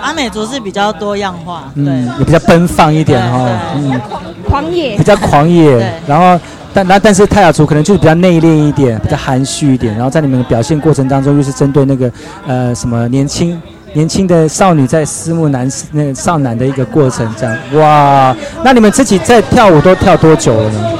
[0.00, 3.48] 阿美族是比较多样化，嗯，也比较奔放一点哈。
[3.76, 4.00] 嗯，
[4.46, 4.96] 狂野。
[4.96, 5.92] 比较狂野。
[6.06, 6.38] 然后，
[6.74, 9.94] 但那但是泰雅族可能就是比较内敛一点，比较含蓄一点。
[9.94, 12.12] 然后在你们的表现过程当中，又是针对那个
[12.46, 13.58] 呃什么年轻。
[13.94, 18.36] 年轻的少女在思慕男那个少男的一个过程，这样哇。
[18.62, 20.90] 那你们自己在跳舞都跳多久了呢？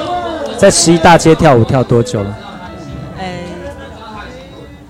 [0.57, 2.39] 在十一大街跳舞跳多久了？
[3.19, 3.35] 哎，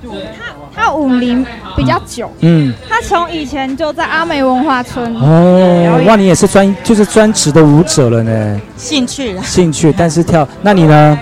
[0.05, 1.45] 他他舞龄
[1.75, 6.05] 比较久，嗯，他从以前就在阿美文化村哦。
[6.07, 8.61] 哇，你也是专就是专职的舞者了呢？
[8.77, 11.19] 兴趣，兴趣，但是跳，那你呢？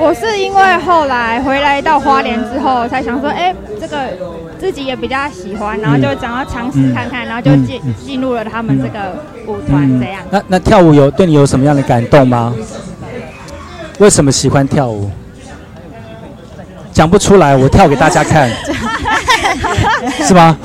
[0.00, 3.98] 我是因为后来回来到花莲之后，才想说，哎，这个
[4.58, 10.22] 自己也比较喜欢，然后就想要尝试看看，然后就进进入了他们这个舞团这样。
[10.30, 12.54] 那那跳舞有对你有什么样的感动吗？
[13.98, 15.10] 为什么喜欢跳舞？
[16.92, 18.50] 讲不出来，我跳给大家看，
[20.26, 20.56] 是吗？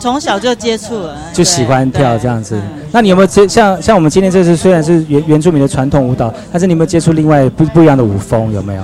[0.00, 2.60] 从小就接触了，就喜欢跳这样子。
[2.92, 8.52] 那你有没有接像像我们今天这次虽然是原原住民的传统舞蹈，但是你有没有接触另外不不一样的舞风？
[8.52, 8.82] 有没有？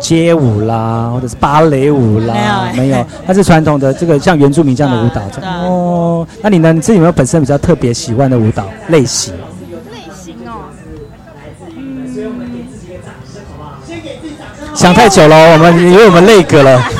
[0.00, 2.68] 街舞啦，或者是芭蕾舞啦？
[2.74, 5.22] 没有，没有，它是传统的这个像原住民这样的舞蹈。
[5.42, 6.72] 哦，那你呢？
[6.72, 9.32] 你自己有没有本身比较特别喜欢的舞蹈类型？
[9.90, 10.68] 类型哦，
[14.74, 16.82] 想太久了，我们以为我们累个了。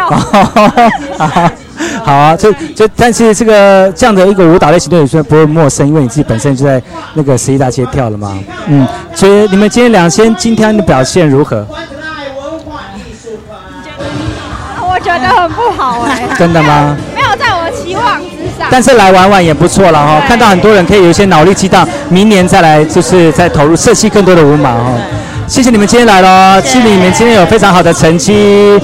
[0.00, 1.50] 帮我卡掉。
[2.04, 6.82] 好啊，就就但是这个这样的一个舞蹈类型对你说不会陌生，因为你自己本身就在
[7.14, 8.36] 那个十一大街跳了嘛。
[8.66, 11.66] 嗯，所以你们今天两先今天的表现如何？
[14.80, 16.28] 我觉得很不好哎。
[16.36, 16.96] 真的吗？
[17.14, 18.26] 没有在我期望之
[18.58, 18.68] 上。
[18.70, 24.92] 但是来玩玩也不错了哈，看到很多人可以有一些脑力激荡，明年再来就是再投入设计更多的舞码哈。
[25.46, 28.80] 谢谢你们今天来了，祝你们今天有非常好的成绩。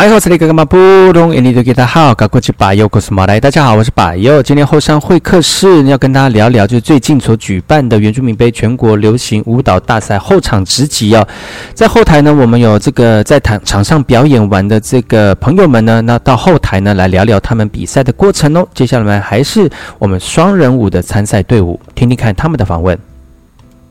[0.00, 1.36] 哎，我是那个干嘛不懂？
[1.36, 3.38] 印尼的给他好，搞过去把右，我是马来。
[3.38, 4.42] 大家好，我是把右。
[4.42, 11.28] 今天后山会客室要跟大家聊聊，就是最近所举办的原住民杯全国流行舞蹈大赛后场直击哦。
[11.74, 18.66] 在后台呢，我们有这个在场场上表演完的这个朋友们呢，那到后台呢来聊聊他们比赛的过程哦。
[18.72, 22.98] 接下来还是我们双人舞的参赛队伍，听听看他们的访问。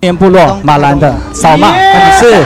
[0.02, 2.32] 年部落马兰的扫码，你是？
[2.40, 2.44] 你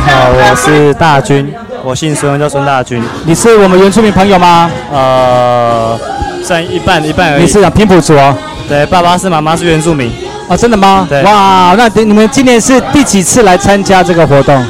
[0.00, 1.54] 好，我是大军。
[1.86, 3.00] 我姓孙，叫孙大军。
[3.24, 4.68] 你是我们原住民朋友吗？
[4.90, 5.96] 呃，
[6.42, 7.42] 算一半一半而已。
[7.42, 8.36] 你是啊，平埔族哦。
[8.68, 10.10] 对，爸爸是，妈妈是原住民。
[10.48, 11.06] 哦，真的吗？
[11.08, 11.22] 对。
[11.22, 14.66] 哇，那你们今年是第几次来参加这个活动？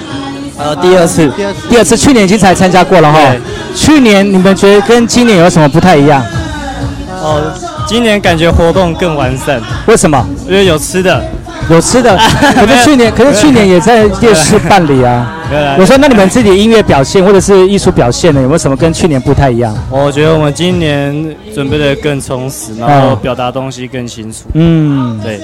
[0.59, 1.27] 呃，第二次。
[1.71, 3.19] 第二次，去年已经才参加过了哈。
[3.75, 6.23] 去年你们觉得跟今年有什么不太一样？
[7.23, 7.51] 哦，
[7.87, 9.59] 今年感觉活动更完善。
[9.87, 10.23] 为什么？
[10.47, 11.25] 因为有吃的。
[11.71, 12.17] 有吃的，
[12.55, 15.33] 可是去年，可是去年也在夜市办理啊。
[15.79, 19.77] 我说，那你们自己音乐表现或者是艺术表现呢，有没有什么跟去年不太一样？
[19.91, 24.45] 我觉得我们今年准备的更充实，然后表达东西更清楚。
[24.55, 25.41] 嗯，对。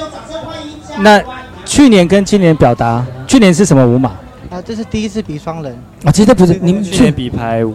[0.99, 1.21] 那
[1.65, 4.11] 去年跟今年表达，去年是什么舞马？
[4.51, 5.77] 啊，这是第一次比双人。
[6.05, 7.75] 啊，其实不是，你们去去年比排舞，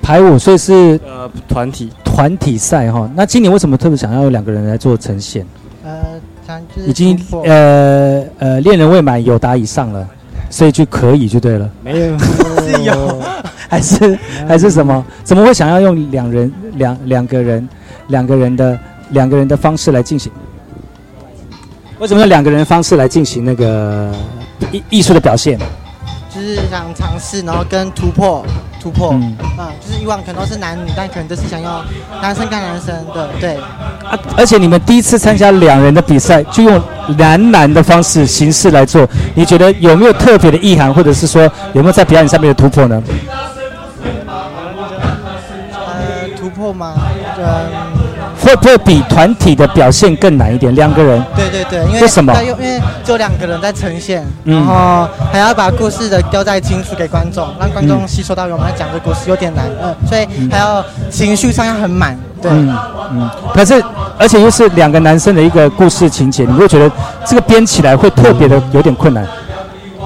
[0.00, 1.90] 排舞，所以是呃团体。
[2.04, 3.10] 团体赛哈。
[3.16, 5.46] 那今年为什么特别想要有两个人来做呈现？
[5.84, 10.06] 呃，已经呃呃恋人未满有达以上了，
[10.50, 11.68] 所以就可以就对了。
[11.82, 12.18] 没有，
[12.62, 13.22] 是有，
[13.68, 15.04] 还是还是什么？
[15.24, 17.68] 怎么会想要用两人两两个人
[18.08, 18.78] 两个人的
[19.10, 20.30] 两个人的方式来进行？
[21.98, 24.12] 为什么用两个人的方式来进行那个
[24.72, 25.58] 艺艺术的表现？
[26.34, 28.44] 就是想尝试，然后跟突破
[28.80, 31.84] 突破，嗯啊就是以往可能都是男女，但可能这次想要
[32.22, 36.82] 男生跟男生的，对，啊，而且你们第一次参加两人的比赛，就用
[37.18, 41.42] 男男的方式形式来做，你觉得有没有特别的意涵，或者是说
[41.74, 43.02] 有没有在表演上面的突破呢？
[45.86, 46.94] 呃，突破吗？
[47.38, 47.44] 嗯，
[48.52, 50.74] 会不会比团体的表现更难一点？
[50.74, 62.50] 两个人，对对对，因为为什么因为就两个人在呈现，嗯然后还要把故事的交代清楚给观众，让观众吸收到我们在讲的故事有点难，嗯，所以还要情绪上要很满，对。
[62.50, 62.76] 嗯
[63.12, 63.30] 嗯。
[63.54, 63.82] 可是，
[64.18, 66.90] 而且又是两个男生的一个故事情节，你会觉得
[67.24, 69.26] 这个编起来会特别的有点困难。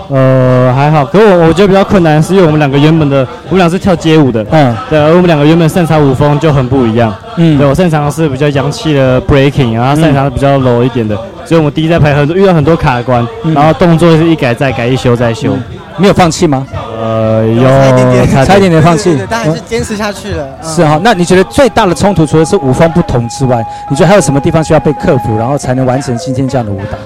[0.08, 7.58] 呃，还好，可我我觉得比较困难，是因为我们两个原本的，我们俩是跳街舞的，嗯，对，而我们两个原本擅长舞风就很不一样，嗯。
[7.58, 13.52] 对我擅长的是比较洋气的 breaking，然后擅长的比较 low 一点的，所以我们第一在排很多遇到很多卡关，嗯。
[13.54, 15.56] 然后动作是一改再改，一修再修，
[15.96, 16.66] 没有放弃吗？
[16.98, 18.70] 呃，有差一点点，差一点。
[18.70, 19.18] 点放弃。
[19.28, 20.46] 但还是坚持下去了。
[20.62, 20.68] 嗯。
[20.72, 26.96] 是哈，那你觉得最大的冲突，除了是舞风不同之外，你觉得还有什么地方需要被克服，然后才能完成今天这样的舞蹈？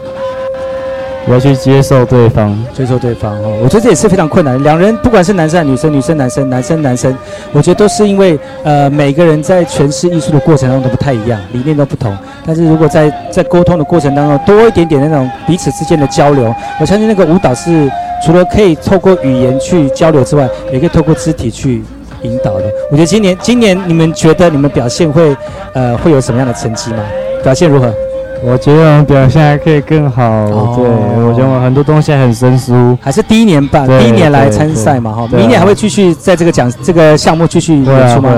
[1.30, 4.60] 我要去接受对方，接受对方哦，我觉得这也是非常困难。
[4.64, 7.16] 两人不管是男生女生，女生男生，男生男生，
[7.52, 12.12] 我觉得都是因为呃每个人在诠释艺术的过程当中都不太一样，理念都不同。
[12.44, 17.88] 但是如果在在沟通的过程当中多一点点那种彼此之间的交流，我相信那个舞蹈是
[18.26, 21.84] 除了可以透过语言去交流之外，也可以透过肢体去
[22.22, 22.64] 引导的。
[22.90, 25.36] 我觉得今年今年你们觉得你们表现会
[25.74, 27.04] 呃会有什么样的成绩吗？
[27.44, 27.94] 表现如何？
[28.42, 30.84] 我觉得我们表现还可以更好，对
[31.24, 38.30] 我觉得我们很多东西还很生疏，还是第一年办，第一年来参赛嘛哈，明年还会继续在这个奖这个项目继续对啊演出吗？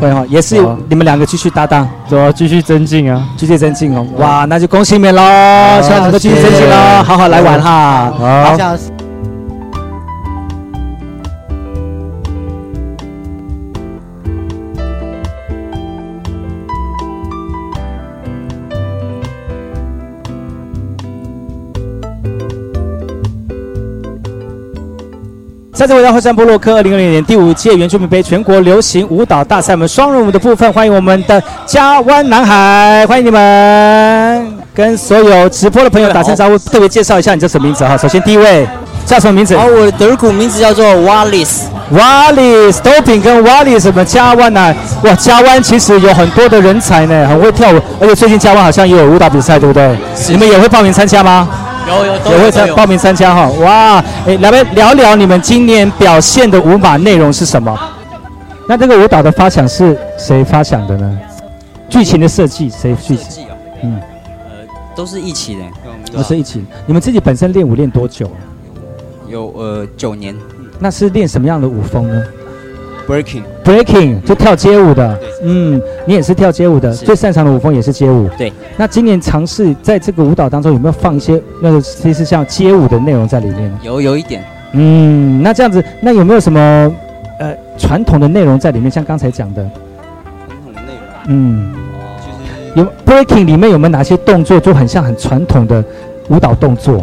[0.00, 0.56] 会哈，也是
[0.88, 4.06] 你们两个继续搭档，对啊，继续增进啊，继续增进哦。
[4.18, 5.22] 哇，那就恭喜你们喽，
[5.82, 8.12] 希望能够继续增进喽，好好来玩哈。
[8.18, 8.56] 好
[25.76, 37.94] 再次回到后山部落科二零二零年第五届原住民杯全国流行舞蹈大赛，我们双人舞的部分，欢迎我们的加湾男孩，欢迎你们，跟所有直播的朋友打声招呼，特别介绍一下你叫什么名字哈。
[37.94, 38.66] 首先第一位
[39.04, 39.54] 叫什么名字？
[39.54, 41.64] 好，我的德古名字叫做 Wallace。
[41.92, 44.74] Wallace 豆饼跟 Wallace 什么加湾呢？
[45.02, 49.94] 哇，加湾其实有很多的人才呢，很会跳舞，而且最近加湾好像也有舞蹈比赛，对不对？
[50.30, 51.46] 你们也会报名参加吗？
[51.88, 53.48] 有有都也会参报名参加哈。
[53.60, 57.78] 哇，哎，来来聊聊你们今年表现的舞马内容是什么？
[58.68, 61.18] 那这个舞蹈的发想是谁发想的呢？
[61.88, 63.16] 剧情的设计谁去？
[63.16, 64.00] 设计啊，嗯，
[64.94, 65.62] 都是一起的，
[66.12, 66.64] 都是一起。
[66.84, 68.38] 你们自己本身练舞练多久啊？
[69.28, 70.36] 有呃九年
[70.78, 72.22] 那是练什么样的舞风呢
[73.06, 75.18] breaking，？Breaking 就跳街舞的。
[75.42, 78.28] 嗯，你也是跳街舞的，最擅长的舞风也是街舞。
[78.36, 78.52] 对。
[78.76, 83.78] 那今年尝试在这个舞蹈当中有没有放一些那个类似像街舞的内容在里面呢？
[83.82, 84.42] 有有一点
[84.72, 86.60] 嗯，那这样子，那有没有什么
[87.38, 88.90] 呃传统的内容在里面？
[88.90, 89.62] 像刚才讲的，
[90.46, 91.72] 传统的内容，嗯，
[92.18, 95.82] 就是有 breaking 里面有没有哪些动作就很像很传统的
[96.28, 97.02] 舞蹈动作？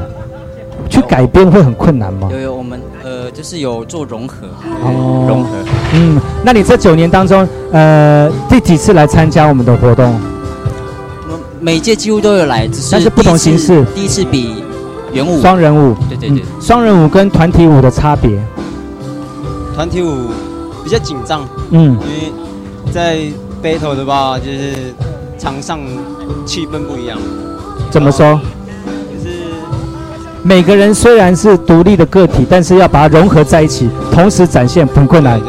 [0.90, 2.30] 去改编会很困难吗？
[2.32, 2.93] 有有我们呃
[3.34, 4.48] 就是有做融合，
[4.84, 5.26] 哦。
[5.28, 5.50] 融合，
[5.94, 10.20] 嗯，那你这九年当中，呃，第几次来参加我们的活动？
[11.60, 14.64] 每届几乎都有来，只是但是不同形式第一次第一次比
[15.14, 16.40] 圆舞，双人舞，对对对。
[16.40, 18.32] 嗯，双人舞跟团体舞的差别，
[19.74, 20.28] 团体舞
[20.84, 21.92] 比较紧张，嗯。
[21.92, 22.32] 因为
[22.92, 23.18] 在
[23.64, 24.94] battle 的话，就是
[25.40, 25.80] 场上
[26.46, 27.18] 气氛不一样，
[27.90, 28.40] 怎么说？
[30.44, 35.42] 每个人虽然是独立的个体，但是要把它融合在一起，同时展现很困难。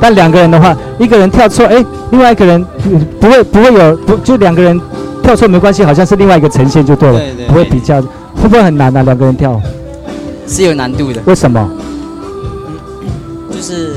[0.00, 4.80] 但两个人的话，一个人跳错，哎，另外一个人不不会不会有不就两个人
[5.22, 9.02] 跳错没关系，好像是另外一个呈现就对了，对对不会比较，会不会很难啊？
[9.02, 9.60] 两个人跳，
[10.48, 11.70] 是有难度的，为什么？
[13.52, 13.96] 就是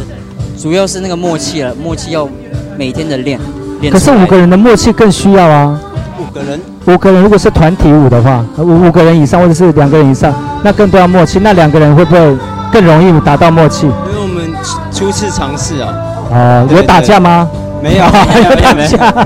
[0.62, 2.30] 主要是那个默契了，默契要
[2.78, 3.39] 每天的练，
[3.82, 5.80] 练可是五个人的默契更需要啊。
[6.20, 11.40] 五个人，五个人，如果是团体舞的话，五五个人以上或者是两个人以上，那更多要默契。
[11.40, 12.38] 那两个人会不会
[12.72, 13.88] 更容易达到默契？
[13.88, 14.54] 因为我们
[14.92, 15.94] 初次尝试啊。
[16.32, 17.48] 哦，有打架吗？
[17.82, 18.04] 没有，
[18.50, 19.26] 有打架。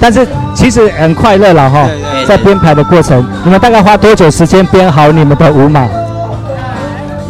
[0.00, 1.88] 但是其实很快乐了哈，
[2.26, 5.88] 在编排的过程，你们大概花多久时间编好你们的舞码？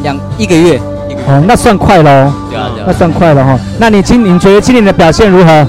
[0.02, 0.80] 两一个月。
[1.26, 2.32] 哦，那算快喽。
[2.50, 2.84] 对啊，对啊。
[2.86, 3.58] 那算快了哈。
[3.78, 5.66] 那你今你觉得今年的表现如何？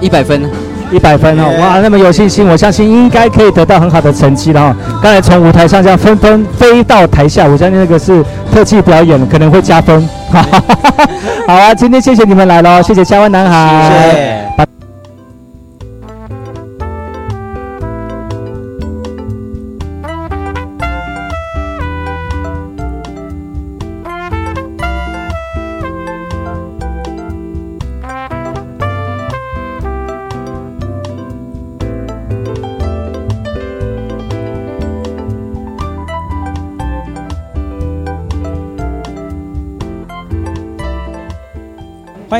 [0.00, 0.42] 一百分。
[0.92, 4.76] 一百分哦，哇，那么有信心，我相信应该可以得到很好的成绩了哈。
[5.02, 8.22] 刚才从舞台上这样纷纷飞到台下，我相信那个是
[8.52, 10.06] 特技表演，可能会加分。
[11.46, 13.90] 好啊，今天谢谢你们来喽，谢谢嘉湾男孩。
[13.90, 14.81] 谢谢。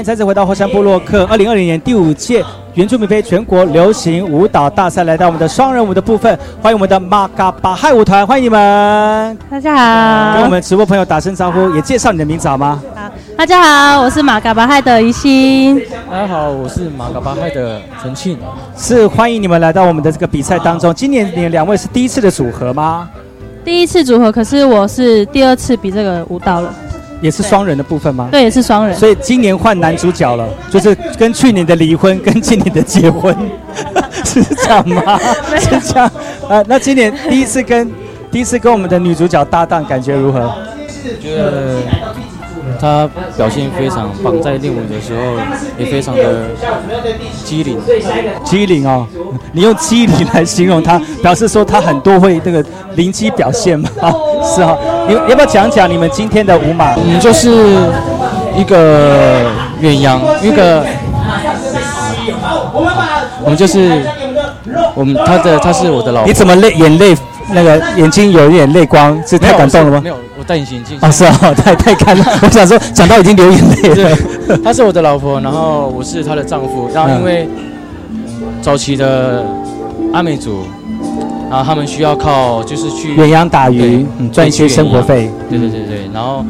[0.03, 2.45] 迎再次回到后山部落克二零二零年第五届
[2.75, 9.39] 原住民杯全国流行舞蹈大赛，来到我们的双人舞的部分，欢迎我们的马嘎巴嗨舞团，欢迎你们！
[9.49, 12.83] 大家好，跟我们直播朋友打声招呼，也介绍你的名字好吗？
[12.95, 13.03] 好，
[13.37, 15.81] 大家好，我是马嘎巴嗨的于欣。
[16.11, 18.39] 大家好，我是马嘎巴嗨的陈庆。
[18.77, 20.93] 是欢迎你们来到我们的这个比赛当中。
[20.93, 23.09] 今年你们两位是第一次的组合吗？
[23.65, 26.75] 第一次组合，可是我是第二次比这个舞蹈了。
[27.23, 28.29] 也是双人的部分吗？
[28.31, 28.95] 对，也是双人。
[28.95, 33.35] 所以今年换男主角了，就是跟去年的离婚跟今年的结婚，
[34.27, 35.19] 是这样吗？
[35.59, 36.11] 是这样。
[36.49, 37.91] 呃，那今年第一次跟
[38.31, 40.53] 第一次跟我们的女主角搭档，感觉如何？
[41.21, 41.79] 觉得
[42.83, 45.21] 她表现非常棒，在练舞的时候
[45.79, 46.47] 也非常的
[47.45, 47.79] 机灵。
[48.43, 49.07] 机灵哦，
[49.53, 52.65] 你用机灵来形容他，表示说他很多会那个
[52.97, 53.89] 灵机表现吗？
[54.43, 54.77] 是哈。
[55.07, 56.97] 你要不要讲讲你们今天的舞马？
[56.97, 57.49] 我们就是
[58.57, 59.45] 一个
[59.79, 60.85] 远洋，一个
[63.45, 64.03] 我们就是
[64.97, 66.27] 我们他的他是我的老婆。
[66.27, 67.17] 你怎么泪眼泪
[67.53, 69.17] 那个眼睛有一点泪光？
[69.25, 70.01] 是太感动了吗？
[70.03, 70.99] 没有，我戴隐形眼镜。
[71.01, 72.25] 哦，是啊，太太干了。
[72.43, 74.59] 我想说，讲到已经流眼泪了。
[74.65, 76.91] 她是我的老婆，然后我是她的丈夫。
[76.93, 77.49] 然后因为
[78.61, 79.47] 早期的
[80.13, 80.65] 阿美族。
[81.49, 85.31] 然后他们需要靠就是去远洋打鱼，赚一些生活费。
[85.51, 86.43] 对对对对，然后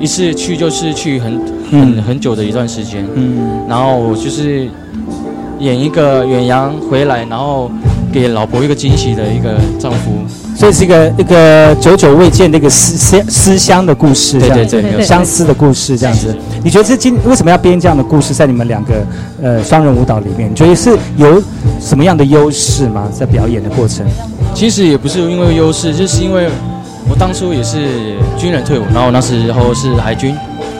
[0.00, 1.38] 一次去就是去很
[1.70, 3.06] 很很久的一段时间。
[3.14, 4.66] 嗯，然后我就是
[5.58, 7.70] 演一个远洋回来，然后
[8.10, 10.24] 给老婆一个惊喜的一个丈夫。
[10.56, 16.34] 所以是一个一个久久未见的一个思思思乡的故事，对对对，相思的故事这样子。
[16.64, 18.94] 你觉得这今为什么要编这样的故事在你们两个
[19.42, 20.50] 呃双人舞蹈里面？
[20.50, 21.42] 你觉得是有
[21.78, 23.06] 什么样的优势吗？
[23.12, 24.06] 在表演的过程？
[24.54, 26.48] 其实也不是因为优势，就是因为
[27.08, 30.34] 我当初也是军人退伍，然后那时候是海军。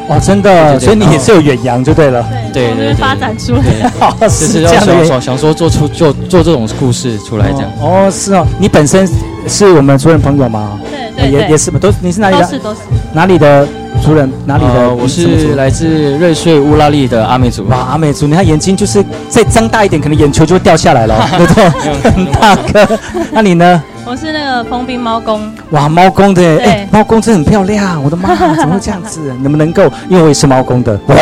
[0.08, 2.24] 哦，真的，所以你也是有远洋就对了。
[2.52, 3.62] 对对对，发展出来。
[4.30, 7.70] 是这样想想说做出做做这种故事出来这样。
[7.80, 9.04] 哦，是哦，你本身
[9.46, 10.78] 是我们族人朋友吗？
[10.90, 12.42] 对对，也也是嘛，都你是哪里的？
[12.42, 12.80] 都是都是。
[13.12, 13.66] 哪里的
[14.02, 14.30] 族人？
[14.44, 14.94] 哪里的？
[14.94, 17.64] 我是来自瑞穗乌拉利的阿美族。
[17.68, 22.10] 哇，阿美族，你看眼睛就是再张大一点，可能眼球就会掉下来了， 对不对？
[22.10, 22.98] 很大个。
[23.32, 23.82] 那你呢？
[24.08, 29.34] 我是那个蓬兵猫公，哇，猫公的，哎，猫公真的很漂亮，我的妈， 怎么会这样子？
[29.42, 29.82] 能不能够？
[30.08, 31.16] 因为我也是猫公的，哇，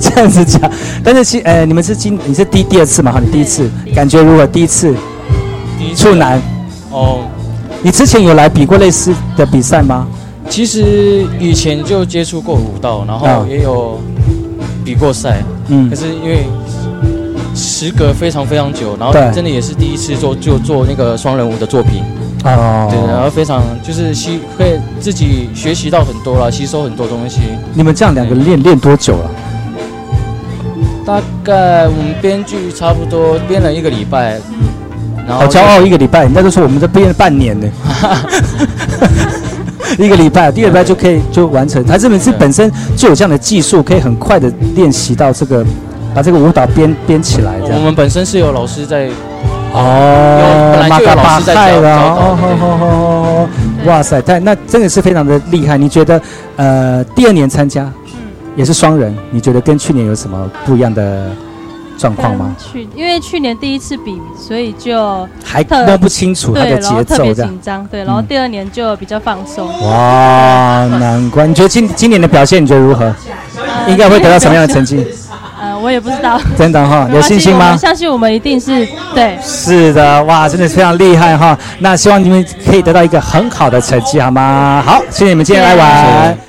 [0.00, 0.60] 这样子讲。
[1.04, 3.12] 但是其，呃，你们是今，你是第第二次嘛？
[3.12, 4.44] 哈，你第一次感觉如何？
[4.48, 4.92] 第一次，
[5.96, 6.40] 处男，
[6.90, 7.20] 哦，
[7.82, 10.06] 你之前有来比过类似的比赛吗？
[10.48, 14.00] 其实以前就接触过舞蹈，然后也有
[14.84, 16.46] 比过赛，嗯，可是因为。
[17.54, 22.04] 时隔非常非常久，然后真的也是第一次做就做那个双人舞的作品，
[22.44, 27.40] 哦，对，然后非常就是吸会自己学习到很多了，吸收很多东西。
[27.74, 29.30] 你们这样两个练练多久了？
[31.04, 34.38] 大概我们编剧差不多编了一个礼拜，
[35.28, 37.68] 然后好骄傲一个礼拜，人家都说我们这编了半年呢，
[39.98, 41.84] 一个礼拜，第二礼拜就可以就完成。
[41.84, 45.64] 他这本是本身就有这样的技术，可以很快的练习到这个。
[46.14, 49.08] 把这个舞蹈编编起来，我们本身是有老师在
[49.72, 53.46] 哦，本来就有老师在教哦，
[53.86, 55.76] 哇塞，但那真的是非常的厉害。
[55.76, 56.20] 你觉得，
[56.56, 58.10] 呃，第二年参加，嗯，
[58.56, 61.30] 也是双人，你觉得跟去年有什么不一样的
[61.98, 62.54] 状况吗？
[62.56, 67.84] 去，因为去年第一次比，所以就还摸不清楚他的节奏，特别紧张。
[67.88, 69.66] 对，然后第二年就比较放松。
[69.82, 71.46] 哇，难怪！
[71.46, 73.12] 你觉得今今年的表现你觉得如何？
[73.88, 75.04] 应该会得到什么样的成绩？
[75.60, 76.40] 呃我也不知道。
[76.56, 77.76] 真的哈，有信心吗？
[77.76, 79.36] 相信我们一定是对。
[79.42, 81.58] 是的，哇，真的非常厉害哈。
[81.80, 84.82] 那希望你们可以得到一个很好的成绩，好吗？
[84.86, 86.47] 好，谢谢你们今天来玩。